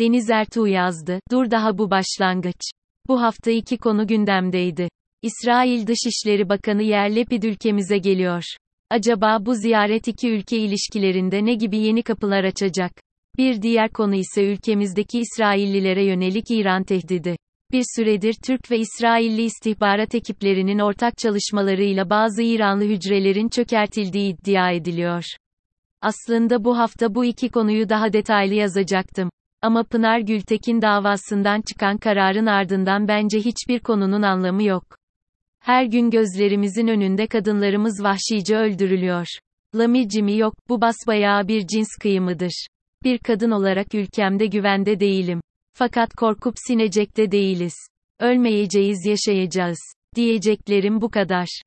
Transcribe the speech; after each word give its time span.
Deniz 0.00 0.30
Ertuğ 0.30 0.68
yazdı, 0.68 1.20
dur 1.30 1.50
daha 1.50 1.78
bu 1.78 1.90
başlangıç. 1.90 2.60
Bu 3.08 3.22
hafta 3.22 3.50
iki 3.50 3.78
konu 3.78 4.06
gündemdeydi. 4.06 4.88
İsrail 5.22 5.86
Dışişleri 5.86 6.48
Bakanı 6.48 6.82
Yair 6.82 7.16
Lapid 7.16 7.42
ülkemize 7.42 7.98
geliyor. 7.98 8.42
Acaba 8.90 9.38
bu 9.40 9.54
ziyaret 9.54 10.08
iki 10.08 10.30
ülke 10.30 10.58
ilişkilerinde 10.58 11.44
ne 11.44 11.54
gibi 11.54 11.78
yeni 11.78 12.02
kapılar 12.02 12.44
açacak? 12.44 12.92
Bir 13.38 13.62
diğer 13.62 13.90
konu 13.90 14.14
ise 14.14 14.44
ülkemizdeki 14.44 15.18
İsraillilere 15.18 16.04
yönelik 16.04 16.50
İran 16.50 16.84
tehdidi. 16.84 17.36
Bir 17.72 17.84
süredir 17.96 18.34
Türk 18.44 18.70
ve 18.70 18.78
İsrailli 18.78 19.42
istihbarat 19.42 20.14
ekiplerinin 20.14 20.78
ortak 20.78 21.18
çalışmalarıyla 21.18 22.10
bazı 22.10 22.42
İranlı 22.42 22.84
hücrelerin 22.84 23.48
çökertildiği 23.48 24.34
iddia 24.34 24.70
ediliyor. 24.70 25.24
Aslında 26.02 26.64
bu 26.64 26.78
hafta 26.78 27.14
bu 27.14 27.24
iki 27.24 27.48
konuyu 27.48 27.88
daha 27.88 28.12
detaylı 28.12 28.54
yazacaktım. 28.54 29.30
Ama 29.62 29.84
Pınar 29.84 30.18
Gültekin 30.18 30.82
davasından 30.82 31.62
çıkan 31.62 31.98
kararın 31.98 32.46
ardından 32.46 33.08
bence 33.08 33.38
hiçbir 33.38 33.80
konunun 33.80 34.22
anlamı 34.22 34.62
yok. 34.62 34.84
Her 35.60 35.84
gün 35.84 36.10
gözlerimizin 36.10 36.88
önünde 36.88 37.26
kadınlarımız 37.26 38.02
vahşice 38.02 38.56
öldürülüyor. 38.56 39.26
Lamicimi 39.74 40.36
yok, 40.36 40.54
bu 40.68 40.80
basbayağı 40.80 41.48
bir 41.48 41.66
cins 41.66 41.88
kıyımıdır. 42.00 42.66
Bir 43.04 43.18
kadın 43.18 43.50
olarak 43.50 43.94
ülkemde 43.94 44.46
güvende 44.46 45.00
değilim. 45.00 45.40
Fakat 45.72 46.14
korkup 46.14 46.54
sinecekte 46.66 47.30
değiliz. 47.30 47.74
Ölmeyeceğiz 48.20 49.06
yaşayacağız. 49.06 49.78
Diyeceklerim 50.14 51.00
bu 51.00 51.10
kadar. 51.10 51.62